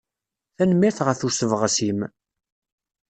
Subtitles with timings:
[0.55, 1.99] Tanemmirt ɣef usebɣes-im.